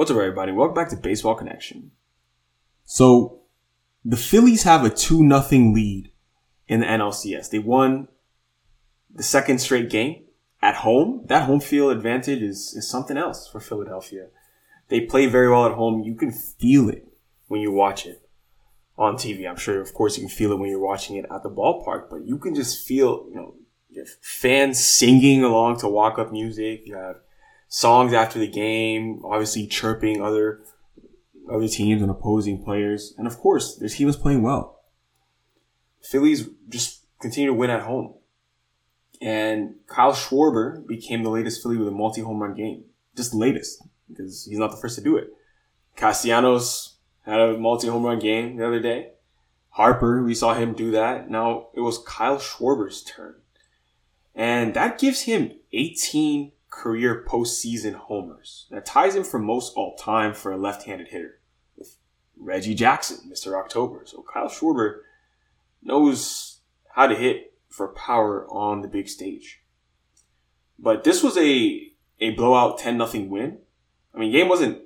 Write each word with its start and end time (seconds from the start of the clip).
What's 0.00 0.10
up, 0.10 0.16
everybody? 0.16 0.50
Welcome 0.52 0.74
back 0.74 0.88
to 0.88 0.96
Baseball 0.96 1.34
Connection. 1.34 1.90
So 2.86 3.42
the 4.02 4.16
Phillies 4.16 4.62
have 4.62 4.82
a 4.82 4.88
2 4.88 5.22
nothing 5.22 5.74
lead 5.74 6.10
in 6.66 6.80
the 6.80 6.86
NLCS. 6.86 7.50
They 7.50 7.58
won 7.58 8.08
the 9.14 9.22
second 9.22 9.58
straight 9.60 9.90
game 9.90 10.22
at 10.62 10.76
home. 10.76 11.24
That 11.26 11.42
home 11.42 11.60
field 11.60 11.92
advantage 11.92 12.40
is, 12.40 12.72
is 12.72 12.88
something 12.88 13.18
else 13.18 13.46
for 13.46 13.60
Philadelphia. 13.60 14.28
They 14.88 15.02
play 15.02 15.26
very 15.26 15.50
well 15.50 15.66
at 15.66 15.72
home. 15.72 16.00
You 16.02 16.14
can 16.14 16.32
feel 16.32 16.88
it 16.88 17.06
when 17.48 17.60
you 17.60 17.70
watch 17.70 18.06
it 18.06 18.26
on 18.96 19.16
TV. 19.16 19.46
I'm 19.46 19.58
sure, 19.58 19.82
of 19.82 19.92
course, 19.92 20.16
you 20.16 20.22
can 20.22 20.34
feel 20.34 20.52
it 20.52 20.58
when 20.58 20.70
you're 20.70 20.80
watching 20.80 21.16
it 21.16 21.26
at 21.30 21.42
the 21.42 21.50
ballpark, 21.50 22.08
but 22.08 22.24
you 22.24 22.38
can 22.38 22.54
just 22.54 22.86
feel, 22.86 23.26
you 23.28 23.34
know, 23.34 23.54
fans 24.22 24.82
singing 24.82 25.44
along 25.44 25.80
to 25.80 25.88
walk 25.88 26.18
up 26.18 26.32
music. 26.32 26.84
You 26.86 26.96
have 26.96 27.16
songs 27.70 28.12
after 28.12 28.38
the 28.38 28.48
game, 28.48 29.22
obviously 29.24 29.66
chirping 29.66 30.20
other 30.20 30.60
other 31.50 31.68
teams 31.68 32.02
and 32.02 32.10
opposing 32.10 32.62
players, 32.62 33.14
and 33.16 33.26
of 33.26 33.38
course, 33.38 33.76
their 33.76 33.88
team 33.88 34.08
is 34.08 34.16
playing 34.16 34.42
well. 34.42 34.82
Phillies 36.02 36.48
just 36.68 37.06
continue 37.20 37.48
to 37.48 37.54
win 37.54 37.70
at 37.70 37.82
home, 37.82 38.14
and 39.22 39.76
Kyle 39.86 40.12
Schwarber 40.12 40.86
became 40.86 41.22
the 41.22 41.30
latest 41.30 41.62
Philly 41.62 41.78
with 41.78 41.88
a 41.88 41.92
multi 41.92 42.20
home 42.20 42.40
run 42.40 42.54
game, 42.54 42.84
just 43.16 43.32
latest 43.32 43.82
because 44.08 44.44
he's 44.44 44.58
not 44.58 44.70
the 44.70 44.76
first 44.76 44.96
to 44.96 45.02
do 45.02 45.16
it. 45.16 45.32
Castellanos 45.96 46.96
had 47.24 47.40
a 47.40 47.56
multi 47.56 47.88
home 47.88 48.04
run 48.04 48.18
game 48.18 48.56
the 48.56 48.66
other 48.66 48.80
day. 48.80 49.12
Harper, 49.70 50.22
we 50.22 50.34
saw 50.34 50.54
him 50.54 50.72
do 50.72 50.90
that. 50.90 51.30
Now 51.30 51.68
it 51.74 51.80
was 51.80 51.98
Kyle 51.98 52.38
Schwarber's 52.38 53.02
turn. 53.02 53.36
And 54.34 54.74
that 54.74 54.98
gives 54.98 55.22
him 55.22 55.52
18 55.72 56.52
career 56.70 57.24
postseason 57.28 57.94
homers. 57.94 58.66
That 58.70 58.86
ties 58.86 59.14
him 59.14 59.24
for 59.24 59.38
most 59.38 59.74
all 59.76 59.96
time 59.96 60.32
for 60.32 60.52
a 60.52 60.56
left 60.56 60.84
handed 60.84 61.08
hitter 61.08 61.40
with 61.76 61.96
Reggie 62.36 62.74
Jackson, 62.74 63.30
Mr. 63.30 63.58
October. 63.58 64.02
So 64.06 64.24
Kyle 64.32 64.48
Schwarber 64.48 65.00
knows 65.82 66.60
how 66.94 67.08
to 67.08 67.14
hit 67.14 67.54
for 67.68 67.88
power 67.88 68.46
on 68.48 68.82
the 68.82 68.88
big 68.88 69.08
stage. 69.08 69.62
But 70.78 71.04
this 71.04 71.22
was 71.22 71.36
a, 71.36 71.92
a 72.20 72.30
blowout 72.30 72.78
10 72.78 73.06
0 73.06 73.24
win. 73.26 73.58
I 74.14 74.18
mean, 74.18 74.32
game 74.32 74.48
wasn't 74.48 74.82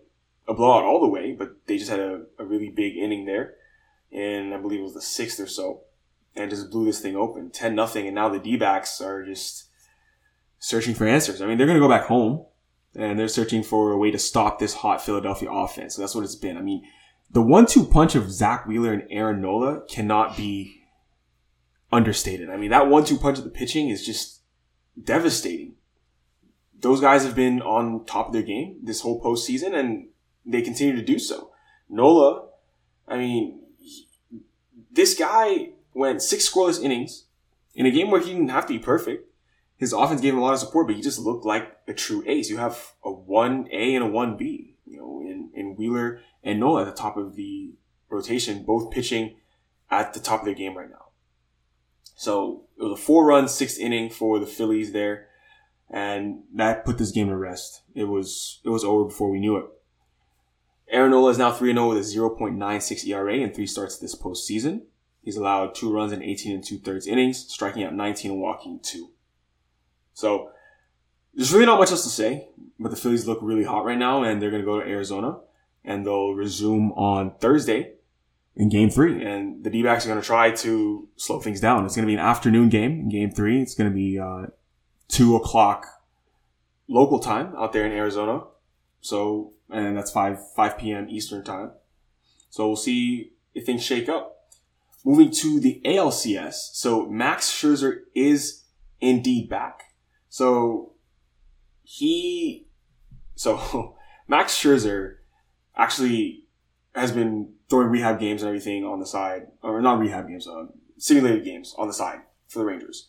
a 0.48 0.54
blowout 0.54 0.84
all 0.84 1.00
the 1.00 1.08
way, 1.08 1.32
but 1.32 1.66
they 1.66 1.78
just 1.78 1.90
had 1.90 2.00
a, 2.00 2.22
a 2.38 2.44
really 2.44 2.68
big 2.68 2.96
inning 2.96 3.26
there. 3.26 3.54
And 4.12 4.52
I 4.52 4.58
believe 4.58 4.80
it 4.80 4.84
was 4.84 4.94
the 4.94 5.02
sixth 5.02 5.38
or 5.40 5.46
so. 5.46 5.82
And 6.36 6.50
just 6.50 6.70
blew 6.70 6.84
this 6.84 7.00
thing 7.00 7.14
open. 7.14 7.50
10 7.50 7.74
nothing. 7.74 8.06
And 8.06 8.14
now 8.14 8.28
the 8.28 8.40
D 8.40 8.56
backs 8.56 9.00
are 9.00 9.24
just 9.24 9.68
searching 10.58 10.94
for 10.94 11.06
answers. 11.06 11.40
I 11.40 11.46
mean, 11.46 11.58
they're 11.58 11.66
going 11.66 11.78
to 11.78 11.84
go 11.84 11.88
back 11.88 12.06
home 12.06 12.46
and 12.94 13.18
they're 13.18 13.28
searching 13.28 13.62
for 13.62 13.92
a 13.92 13.98
way 13.98 14.10
to 14.10 14.18
stop 14.18 14.58
this 14.58 14.74
hot 14.74 15.04
Philadelphia 15.04 15.50
offense. 15.50 15.94
So 15.94 16.02
that's 16.02 16.14
what 16.14 16.24
it's 16.24 16.36
been. 16.36 16.56
I 16.56 16.62
mean, 16.62 16.84
the 17.30 17.42
one 17.42 17.66
two 17.66 17.84
punch 17.84 18.14
of 18.14 18.30
Zack 18.30 18.66
Wheeler 18.66 18.92
and 18.92 19.04
Aaron 19.10 19.40
Nola 19.40 19.82
cannot 19.88 20.36
be 20.36 20.82
understated. 21.92 22.50
I 22.50 22.56
mean, 22.56 22.70
that 22.70 22.88
one 22.88 23.04
two 23.04 23.18
punch 23.18 23.38
of 23.38 23.44
the 23.44 23.50
pitching 23.50 23.88
is 23.88 24.04
just 24.04 24.42
devastating. 25.02 25.74
Those 26.78 27.00
guys 27.00 27.24
have 27.24 27.34
been 27.34 27.62
on 27.62 28.04
top 28.04 28.28
of 28.28 28.32
their 28.32 28.42
game 28.42 28.78
this 28.82 29.00
whole 29.00 29.22
postseason 29.22 29.74
and 29.74 30.08
they 30.44 30.62
continue 30.62 30.94
to 30.94 31.02
do 31.02 31.18
so. 31.18 31.50
Nola, 31.88 32.48
I 33.08 33.16
mean, 33.16 33.60
he, 33.78 34.06
this 34.92 35.18
guy 35.18 35.70
went 35.94 36.22
six 36.22 36.48
scoreless 36.48 36.82
innings 36.82 37.24
in 37.74 37.86
a 37.86 37.90
game 37.90 38.10
where 38.10 38.20
he 38.20 38.32
didn't 38.32 38.48
have 38.48 38.66
to 38.66 38.74
be 38.74 38.78
perfect. 38.78 39.30
His 39.76 39.92
offense 39.92 40.20
gave 40.20 40.34
him 40.34 40.38
a 40.38 40.42
lot 40.42 40.54
of 40.54 40.60
support, 40.60 40.86
but 40.86 40.96
he 40.96 41.02
just 41.02 41.18
looked 41.18 41.44
like 41.44 41.76
a 41.88 41.92
true 41.92 42.22
ace. 42.26 42.48
You 42.48 42.58
have 42.58 42.92
a 43.04 43.10
one 43.10 43.68
A 43.72 43.94
and 43.94 44.04
a 44.04 44.08
one 44.08 44.36
B, 44.36 44.76
you 44.86 44.98
know, 44.98 45.20
in, 45.20 45.50
in 45.52 45.76
Wheeler 45.76 46.20
and 46.42 46.60
Nola 46.60 46.82
at 46.82 46.86
the 46.86 47.00
top 47.02 47.16
of 47.16 47.34
the 47.34 47.72
rotation, 48.08 48.64
both 48.64 48.92
pitching 48.92 49.36
at 49.90 50.14
the 50.14 50.20
top 50.20 50.40
of 50.40 50.46
their 50.46 50.54
game 50.54 50.76
right 50.76 50.90
now. 50.90 51.06
So 52.14 52.64
it 52.78 52.84
was 52.84 52.98
a 52.98 53.02
four 53.02 53.26
run 53.26 53.48
sixth 53.48 53.78
inning 53.78 54.10
for 54.10 54.38
the 54.38 54.46
Phillies 54.46 54.92
there, 54.92 55.28
and 55.90 56.42
that 56.54 56.84
put 56.84 56.98
this 56.98 57.10
game 57.10 57.28
to 57.28 57.36
rest. 57.36 57.82
It 57.94 58.04
was 58.04 58.60
it 58.64 58.68
was 58.68 58.84
over 58.84 59.04
before 59.04 59.30
we 59.30 59.40
knew 59.40 59.56
it. 59.56 59.66
Aaron 60.88 61.10
Nola 61.10 61.30
is 61.30 61.38
now 61.38 61.50
3 61.50 61.72
0 61.72 61.88
with 61.88 61.98
a 61.98 62.00
0.96 62.02 63.06
ERA 63.08 63.34
in 63.34 63.52
three 63.52 63.66
starts 63.66 63.98
this 63.98 64.14
postseason. 64.14 64.82
He's 65.22 65.36
allowed 65.36 65.74
two 65.74 65.92
runs 65.92 66.12
in 66.12 66.22
18 66.22 66.54
and 66.54 66.64
two 66.64 66.78
thirds 66.78 67.06
innings, 67.06 67.46
striking 67.48 67.82
out 67.82 67.94
19 67.94 68.32
and 68.32 68.40
walking 68.40 68.80
two. 68.82 69.10
So 70.14 70.50
there's 71.34 71.52
really 71.52 71.66
not 71.66 71.78
much 71.78 71.90
else 71.90 72.04
to 72.04 72.08
say, 72.08 72.48
but 72.78 72.90
the 72.90 72.96
Phillies 72.96 73.26
look 73.26 73.38
really 73.42 73.64
hot 73.64 73.84
right 73.84 73.98
now, 73.98 74.22
and 74.22 74.40
they're 74.40 74.50
going 74.50 74.62
to 74.62 74.66
go 74.66 74.80
to 74.80 74.88
Arizona, 74.88 75.38
and 75.84 76.06
they'll 76.06 76.32
resume 76.32 76.92
on 76.92 77.34
Thursday 77.38 77.94
in 78.56 78.68
Game 78.68 78.88
Three. 78.88 79.24
And 79.24 79.62
the 79.62 79.70
D-backs 79.70 80.06
are 80.06 80.08
going 80.08 80.20
to 80.20 80.26
try 80.26 80.50
to 80.50 81.08
slow 81.16 81.40
things 81.40 81.60
down. 81.60 81.84
It's 81.84 81.96
going 81.96 82.06
to 82.06 82.10
be 82.10 82.14
an 82.14 82.20
afternoon 82.20 82.68
game 82.68 83.00
in 83.00 83.08
Game 83.10 83.30
Three. 83.30 83.60
It's 83.60 83.74
going 83.74 83.90
to 83.90 83.94
be 83.94 84.18
uh, 84.18 84.46
two 85.08 85.36
o'clock 85.36 85.86
local 86.88 87.18
time 87.18 87.54
out 87.56 87.72
there 87.72 87.84
in 87.84 87.92
Arizona. 87.92 88.44
So 89.00 89.54
and 89.70 89.96
that's 89.96 90.10
5, 90.10 90.52
5 90.52 90.78
p.m. 90.78 91.08
Eastern 91.08 91.42
time. 91.42 91.72
So 92.50 92.66
we'll 92.66 92.76
see 92.76 93.32
if 93.54 93.66
things 93.66 93.82
shake 93.82 94.08
up. 94.08 94.30
Moving 95.04 95.30
to 95.32 95.60
the 95.60 95.82
ALCS. 95.84 96.70
So 96.72 97.06
Max 97.06 97.50
Scherzer 97.50 98.02
is 98.14 98.64
indeed 99.00 99.48
back. 99.48 99.93
So 100.34 100.94
he, 101.84 102.66
so 103.36 103.94
Max 104.28 104.52
Scherzer 104.52 105.18
actually 105.76 106.48
has 106.92 107.12
been 107.12 107.52
throwing 107.70 107.86
rehab 107.86 108.18
games 108.18 108.42
and 108.42 108.48
everything 108.48 108.84
on 108.84 108.98
the 108.98 109.06
side, 109.06 109.46
or 109.62 109.80
not 109.80 110.00
rehab 110.00 110.26
games, 110.26 110.48
uh, 110.48 110.64
simulated 110.98 111.44
games 111.44 111.72
on 111.78 111.86
the 111.86 111.94
side 111.94 112.18
for 112.48 112.58
the 112.58 112.64
Rangers. 112.64 113.08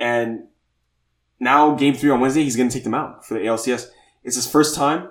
And 0.00 0.48
now 1.38 1.76
game 1.76 1.94
three 1.94 2.10
on 2.10 2.18
Wednesday, 2.18 2.42
he's 2.42 2.56
going 2.56 2.68
to 2.68 2.74
take 2.74 2.82
them 2.82 2.92
out 2.92 3.24
for 3.24 3.34
the 3.34 3.40
ALCS. 3.44 3.90
It's 4.24 4.34
his 4.34 4.50
first 4.50 4.74
time 4.74 5.10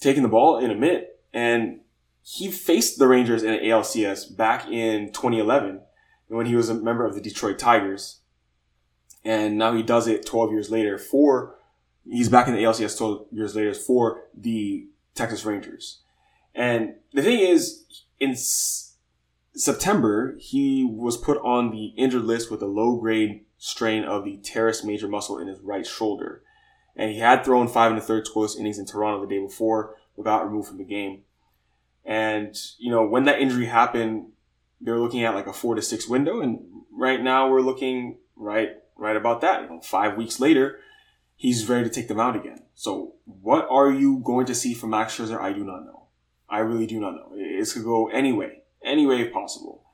taking 0.00 0.24
the 0.24 0.28
ball 0.28 0.58
in 0.58 0.72
a 0.72 0.74
minute. 0.74 1.20
And 1.32 1.82
he 2.22 2.50
faced 2.50 2.98
the 2.98 3.06
Rangers 3.06 3.44
in 3.44 3.54
an 3.54 3.60
ALCS 3.60 4.36
back 4.36 4.66
in 4.66 5.12
2011 5.12 5.82
when 6.26 6.46
he 6.46 6.56
was 6.56 6.68
a 6.68 6.74
member 6.74 7.06
of 7.06 7.14
the 7.14 7.20
Detroit 7.20 7.60
Tigers. 7.60 8.19
And 9.24 9.58
now 9.58 9.74
he 9.74 9.82
does 9.82 10.08
it 10.08 10.24
12 10.26 10.52
years 10.52 10.70
later 10.70 10.98
for, 10.98 11.56
he's 12.08 12.28
back 12.28 12.48
in 12.48 12.54
the 12.54 12.62
ALCS 12.62 12.96
12 12.96 13.26
years 13.32 13.54
later 13.54 13.74
for 13.74 14.22
the 14.34 14.86
Texas 15.14 15.44
Rangers. 15.44 16.00
And 16.54 16.94
the 17.12 17.22
thing 17.22 17.40
is, 17.40 17.84
in 18.18 18.30
S- 18.30 18.94
September, 19.54 20.36
he 20.38 20.84
was 20.84 21.16
put 21.16 21.38
on 21.38 21.70
the 21.70 21.86
injured 21.96 22.24
list 22.24 22.50
with 22.50 22.62
a 22.62 22.66
low 22.66 22.96
grade 22.96 23.44
strain 23.58 24.04
of 24.04 24.24
the 24.24 24.38
teres 24.38 24.82
major 24.84 25.06
muscle 25.06 25.38
in 25.38 25.48
his 25.48 25.60
right 25.60 25.86
shoulder 25.86 26.42
and 26.96 27.12
he 27.12 27.18
had 27.18 27.44
thrown 27.44 27.68
five 27.68 27.90
and 27.90 27.98
a 27.98 28.02
third 28.02 28.26
scoreless 28.26 28.58
innings 28.58 28.78
in 28.78 28.84
Toronto 28.84 29.20
the 29.20 29.34
day 29.34 29.40
before, 29.40 29.96
without 30.16 30.44
removed 30.44 30.68
from 30.68 30.76
the 30.76 30.84
game. 30.84 31.22
And 32.04 32.54
you 32.78 32.90
know 32.90 33.06
when 33.06 33.24
that 33.24 33.40
injury 33.40 33.66
happened, 33.66 34.32
they 34.80 34.92
were 34.92 34.98
looking 34.98 35.24
at 35.24 35.34
like 35.34 35.46
a 35.46 35.52
four 35.52 35.74
to 35.74 35.82
six 35.82 36.08
window, 36.08 36.40
and 36.40 36.60
right 36.92 37.22
now 37.22 37.48
we're 37.48 37.60
looking 37.62 38.18
right 38.36 38.76
right 39.00 39.16
about 39.16 39.40
that. 39.40 39.62
You 39.62 39.68
know, 39.68 39.80
five 39.80 40.16
weeks 40.16 40.38
later, 40.38 40.78
he's 41.36 41.68
ready 41.68 41.84
to 41.84 41.90
take 41.90 42.08
them 42.08 42.20
out 42.20 42.36
again. 42.36 42.62
So 42.74 43.14
what 43.24 43.66
are 43.70 43.90
you 43.90 44.20
going 44.24 44.46
to 44.46 44.54
see 44.54 44.74
from 44.74 44.90
Max 44.90 45.16
Scherzer? 45.16 45.40
I 45.40 45.52
do 45.52 45.64
not 45.64 45.84
know. 45.84 46.06
I 46.48 46.58
really 46.58 46.86
do 46.86 47.00
not 47.00 47.14
know. 47.14 47.32
It 47.34 47.68
could 47.72 47.84
go 47.84 48.08
any 48.08 48.32
way, 48.32 48.62
any 48.84 49.06
way 49.06 49.28
possible. 49.28 49.84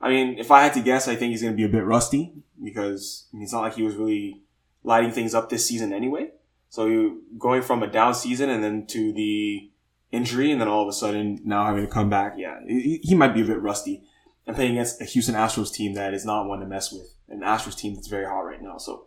I 0.00 0.08
mean, 0.08 0.38
if 0.38 0.50
I 0.50 0.62
had 0.62 0.74
to 0.74 0.82
guess, 0.82 1.08
I 1.08 1.16
think 1.16 1.30
he's 1.30 1.42
going 1.42 1.54
to 1.54 1.56
be 1.56 1.64
a 1.64 1.68
bit 1.68 1.84
rusty 1.84 2.32
because 2.62 3.26
it's 3.32 3.52
not 3.52 3.62
like 3.62 3.74
he 3.74 3.82
was 3.82 3.96
really 3.96 4.42
lighting 4.84 5.10
things 5.10 5.34
up 5.34 5.48
this 5.48 5.66
season 5.66 5.92
anyway. 5.92 6.30
So 6.68 7.18
going 7.38 7.62
from 7.62 7.82
a 7.82 7.86
down 7.86 8.14
season 8.14 8.50
and 8.50 8.62
then 8.62 8.86
to 8.88 9.12
the 9.12 9.70
injury, 10.12 10.52
and 10.52 10.60
then 10.60 10.68
all 10.68 10.82
of 10.82 10.88
a 10.88 10.92
sudden 10.92 11.40
now 11.44 11.66
having 11.66 11.84
to 11.86 11.92
come 11.92 12.08
back. 12.08 12.34
Yeah, 12.36 12.60
he 12.66 13.14
might 13.14 13.34
be 13.34 13.42
a 13.42 13.46
bit 13.46 13.60
rusty. 13.60 14.02
And 14.46 14.54
playing 14.54 14.72
against 14.72 15.00
a 15.00 15.04
Houston 15.04 15.34
Astros 15.34 15.72
team 15.72 15.94
that 15.94 16.14
is 16.14 16.24
not 16.24 16.46
one 16.46 16.60
to 16.60 16.66
mess 16.66 16.92
with, 16.92 17.15
an 17.28 17.40
Astros 17.40 17.76
team 17.76 17.94
that's 17.94 18.08
very 18.08 18.26
hot 18.26 18.40
right 18.40 18.62
now. 18.62 18.78
So 18.78 19.06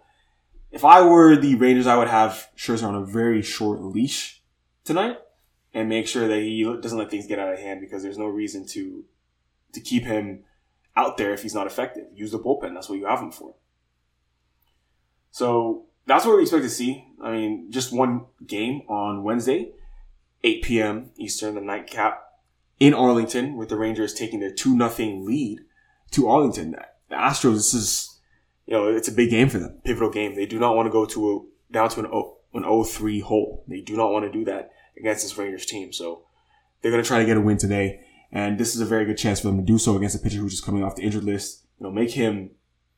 if 0.71 0.85
I 0.85 1.01
were 1.01 1.35
the 1.35 1.55
Rangers, 1.55 1.87
I 1.87 1.97
would 1.97 2.07
have 2.07 2.49
Scherzer 2.57 2.87
on 2.87 2.95
a 2.95 3.05
very 3.05 3.41
short 3.41 3.81
leash 3.81 4.41
tonight 4.83 5.17
and 5.73 5.89
make 5.89 6.07
sure 6.07 6.27
that 6.27 6.41
he 6.41 6.63
doesn't 6.63 6.97
let 6.97 7.09
things 7.09 7.27
get 7.27 7.39
out 7.39 7.53
of 7.53 7.59
hand 7.59 7.81
because 7.81 8.03
there's 8.03 8.17
no 8.17 8.27
reason 8.27 8.65
to 8.67 9.05
to 9.73 9.79
keep 9.79 10.03
him 10.03 10.43
out 10.95 11.17
there 11.17 11.33
if 11.33 11.43
he's 11.43 11.53
not 11.53 11.67
effective. 11.67 12.05
Use 12.13 12.31
the 12.31 12.39
bullpen. 12.39 12.73
That's 12.73 12.89
what 12.89 12.97
you 12.97 13.05
have 13.05 13.19
him 13.19 13.31
for. 13.31 13.55
So 15.31 15.85
that's 16.05 16.25
what 16.25 16.35
we 16.35 16.41
expect 16.41 16.63
to 16.63 16.69
see. 16.69 17.05
I 17.21 17.31
mean, 17.31 17.71
just 17.71 17.93
one 17.93 18.25
game 18.45 18.81
on 18.89 19.23
Wednesday, 19.23 19.71
8 20.43 20.63
p.m. 20.63 21.11
Eastern, 21.17 21.55
the 21.55 21.61
nightcap 21.61 22.23
in 22.79 22.93
Arlington, 22.93 23.57
with 23.57 23.69
the 23.69 23.77
Rangers 23.77 24.13
taking 24.13 24.39
their 24.39 24.51
2 24.51 24.77
0 24.77 25.19
lead 25.21 25.59
to 26.11 26.27
Arlington. 26.27 26.75
The 27.09 27.15
Astros, 27.15 27.55
this 27.55 27.73
is, 27.73 28.19
you 28.65 28.73
know, 28.73 28.87
it's 28.87 29.07
a 29.07 29.11
big 29.11 29.29
game 29.29 29.49
for 29.49 29.59
them, 29.59 29.79
pivotal 29.83 30.11
game. 30.11 30.35
They 30.35 30.45
do 30.45 30.59
not 30.59 30.75
want 30.75 30.87
to 30.87 30.91
go 30.91 31.05
to 31.05 31.31
a, 31.31 31.73
down 31.73 31.89
to 31.89 31.99
an 32.01 32.05
0, 32.05 32.37
an 32.53 32.63
0-3 32.63 33.21
hole. 33.23 33.63
They 33.67 33.81
do 33.81 33.97
not 33.97 34.11
want 34.11 34.25
to 34.25 34.31
do 34.31 34.45
that, 34.45 34.71
against 34.99 35.23
this 35.23 35.37
Rangers 35.37 35.65
team. 35.65 35.91
So 35.91 36.23
they're 36.81 36.91
going 36.91 37.03
to 37.03 37.07
try 37.07 37.19
to 37.19 37.25
get 37.25 37.37
a 37.37 37.41
win 37.41 37.57
today. 37.57 38.01
And 38.31 38.59
this 38.59 38.75
is 38.75 38.81
a 38.81 38.85
very 38.85 39.05
good 39.05 39.17
chance 39.17 39.39
for 39.39 39.47
them 39.47 39.57
to 39.57 39.63
do 39.63 39.79
so 39.79 39.95
against 39.95 40.15
a 40.15 40.19
pitcher 40.19 40.37
who's 40.37 40.51
just 40.51 40.65
coming 40.65 40.83
off 40.83 40.95
the 40.95 41.01
injured 41.01 41.23
list. 41.23 41.65
You 41.79 41.85
know, 41.85 41.91
make 41.91 42.11
him, 42.11 42.51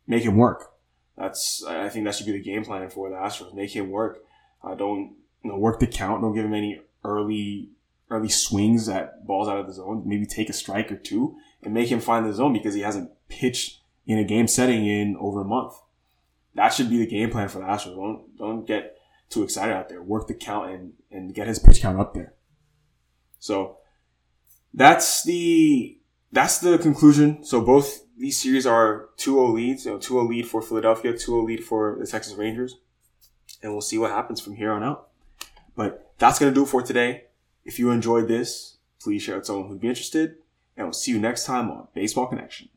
make 0.07 0.23
him 0.23 0.35
work. 0.35 0.71
That's, 1.17 1.63
I 1.65 1.87
think 1.89 2.05
that 2.05 2.15
should 2.15 2.25
be 2.25 2.31
the 2.33 2.41
game 2.41 2.65
plan 2.65 2.89
for 2.89 3.09
the 3.09 3.15
Astros. 3.15 3.53
Make 3.53 3.75
him 3.75 3.91
work. 3.91 4.19
Uh, 4.63 4.75
don't, 4.75 5.15
you 5.43 5.51
know, 5.51 5.57
work 5.57 5.79
the 5.79 5.87
count. 5.87 6.21
Don't 6.21 6.35
give 6.35 6.45
him 6.45 6.53
any 6.53 6.81
early, 7.05 7.69
early 8.09 8.29
swings 8.29 8.89
at 8.89 9.25
balls 9.25 9.47
out 9.47 9.57
of 9.57 9.67
the 9.67 9.73
zone. 9.73 10.03
Maybe 10.05 10.25
take 10.25 10.49
a 10.49 10.53
strike 10.53 10.91
or 10.91 10.97
two 10.97 11.37
and 11.63 11.73
make 11.73 11.89
him 11.89 12.01
find 12.01 12.25
the 12.25 12.33
zone 12.33 12.53
because 12.53 12.73
he 12.73 12.81
hasn't 12.81 13.11
pitched 13.29 13.80
in 14.05 14.17
a 14.17 14.23
game 14.23 14.47
setting 14.47 14.85
in 14.85 15.15
over 15.19 15.41
a 15.41 15.45
month. 15.45 15.73
That 16.55 16.73
should 16.73 16.89
be 16.89 16.97
the 16.97 17.07
game 17.07 17.29
plan 17.29 17.47
for 17.47 17.59
the 17.59 17.65
Astros. 17.65 17.95
Don't, 17.95 18.37
don't 18.37 18.67
get 18.67 18.97
too 19.29 19.43
excited 19.43 19.73
out 19.73 19.89
there. 19.89 20.01
Work 20.01 20.27
the 20.27 20.33
count 20.33 20.71
and, 20.71 20.93
and 21.09 21.33
get 21.33 21.47
his 21.47 21.59
pitch 21.59 21.81
count 21.81 21.99
up 21.99 22.13
there. 22.13 22.33
So 23.39 23.77
that's 24.73 25.23
the 25.23 25.97
that's 26.31 26.59
the 26.59 26.77
conclusion. 26.77 27.43
So 27.43 27.61
both 27.61 28.05
these 28.17 28.39
series 28.39 28.65
are 28.65 29.09
2-0 29.17 29.53
leads, 29.53 29.85
you 29.85 29.91
know, 29.91 29.97
2-0 29.97 30.29
lead 30.29 30.47
for 30.47 30.61
Philadelphia, 30.61 31.13
2-0 31.13 31.45
lead 31.45 31.63
for 31.63 31.97
the 31.99 32.07
Texas 32.07 32.33
Rangers. 32.33 32.77
And 33.61 33.71
we'll 33.71 33.81
see 33.81 33.97
what 33.97 34.11
happens 34.11 34.39
from 34.39 34.55
here 34.55 34.71
on 34.71 34.83
out. 34.83 35.09
But 35.75 36.13
that's 36.19 36.39
going 36.39 36.51
to 36.51 36.55
do 36.55 36.63
it 36.63 36.69
for 36.69 36.81
today. 36.81 37.25
If 37.65 37.79
you 37.79 37.91
enjoyed 37.91 38.27
this, 38.27 38.77
please 38.99 39.23
share 39.23 39.35
it 39.35 39.39
with 39.39 39.47
someone 39.47 39.67
who'd 39.67 39.81
be 39.81 39.89
interested. 39.89 40.35
And 40.77 40.87
we'll 40.87 40.93
see 40.93 41.11
you 41.11 41.19
next 41.19 41.45
time 41.45 41.69
on 41.69 41.87
Baseball 41.93 42.27
Connection. 42.27 42.69